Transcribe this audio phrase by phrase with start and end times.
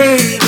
[0.00, 0.40] down,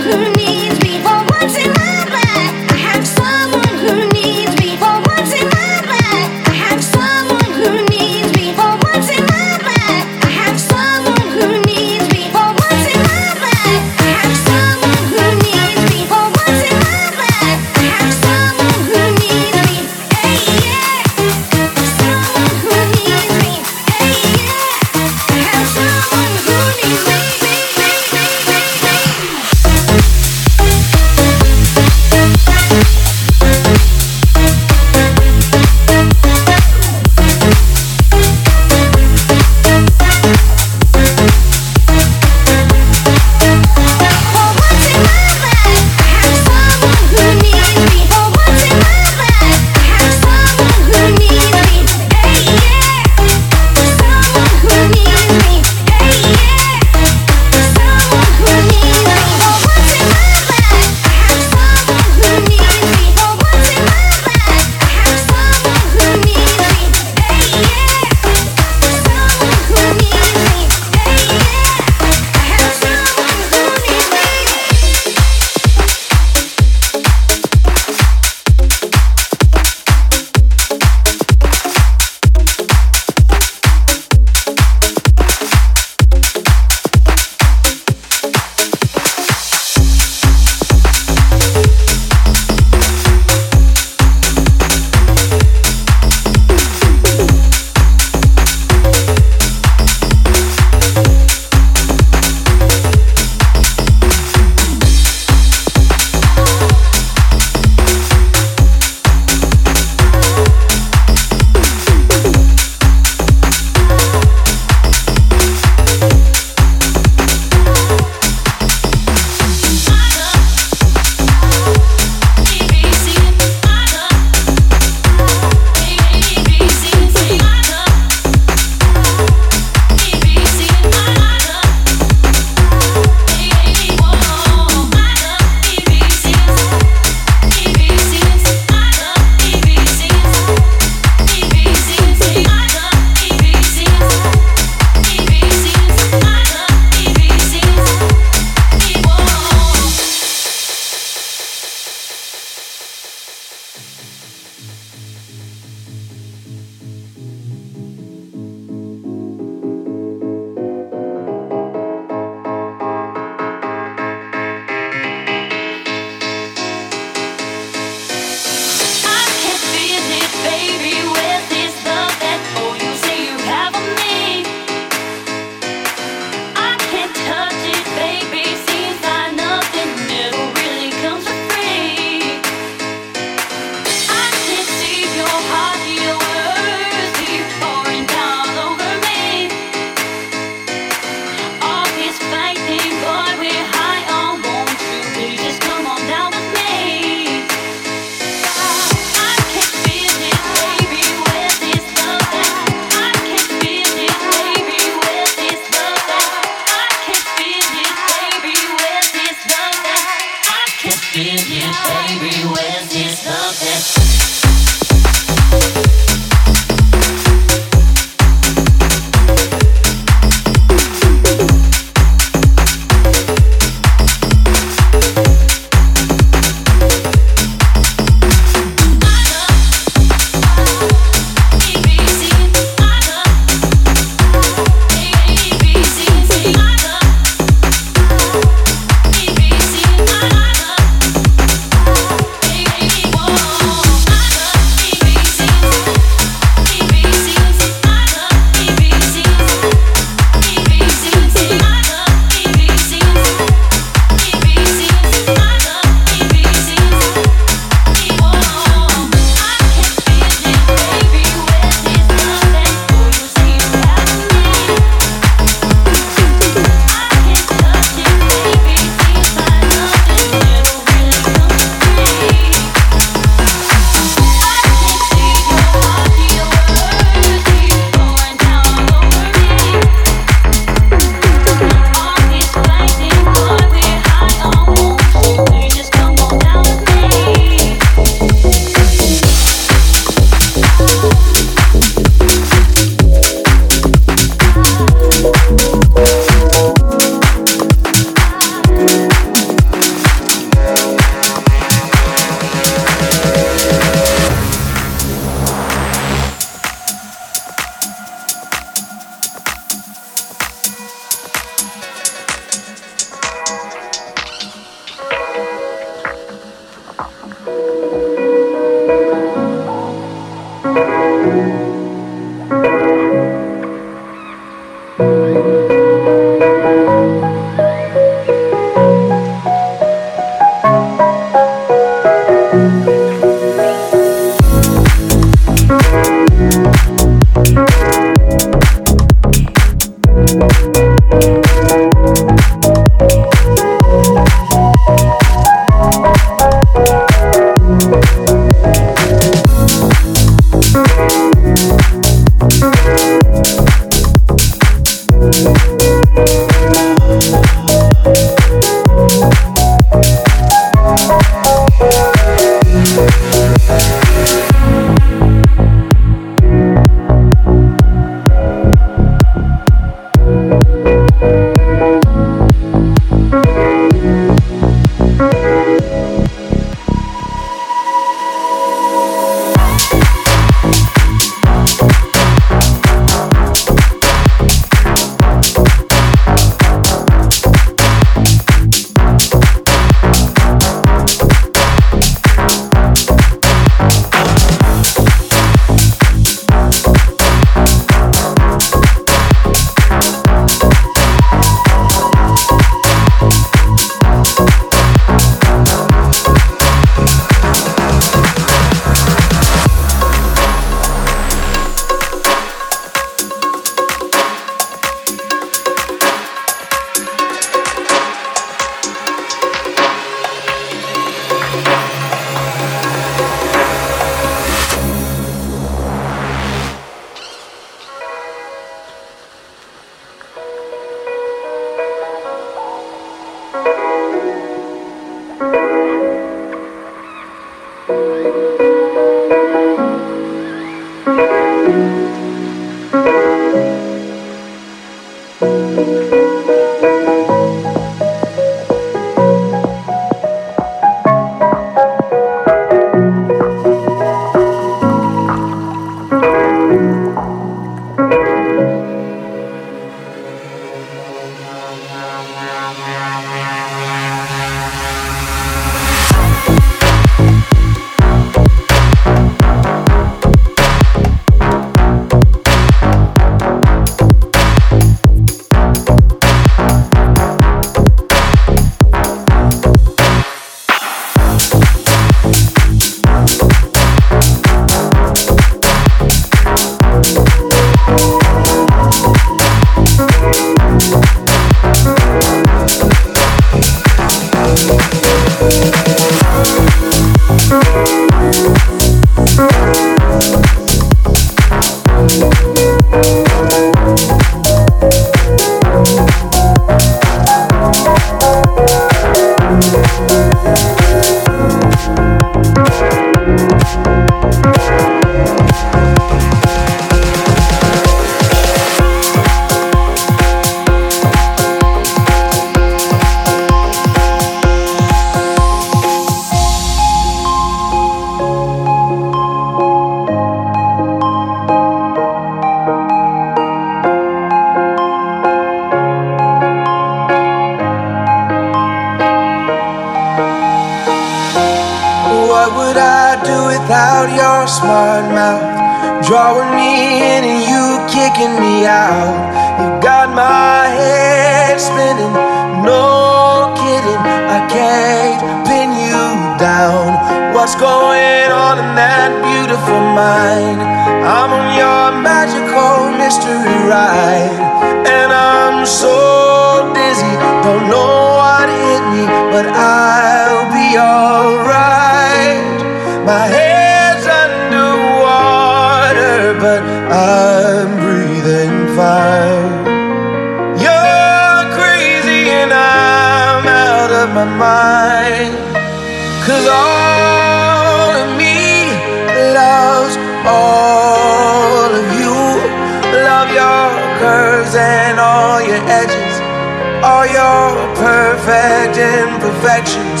[599.08, 600.00] imperfections.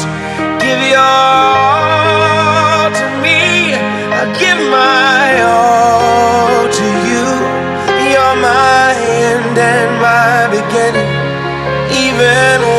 [0.62, 3.74] Give your all to me,
[4.20, 7.26] I give my all to you.
[8.12, 11.10] You're my end and my beginning,
[12.04, 12.75] even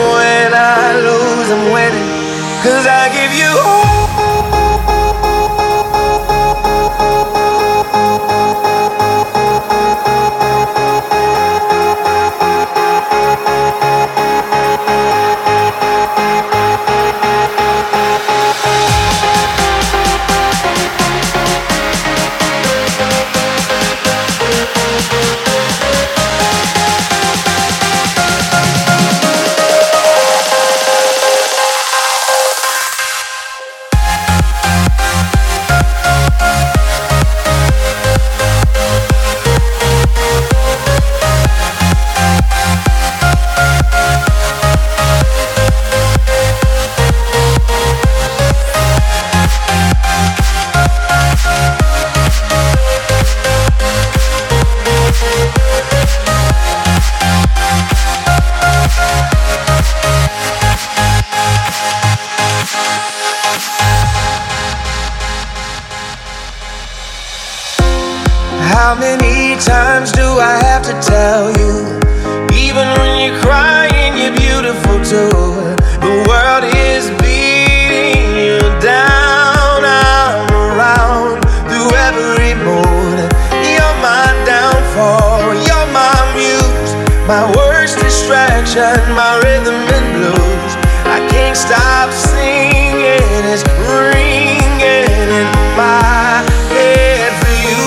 [87.27, 90.71] My worst distraction, my rhythm and blues.
[91.03, 97.83] I can't stop singing, it's ringing in my head for you.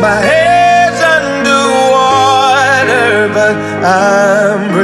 [0.00, 4.83] My head's under water, but I'm breathing.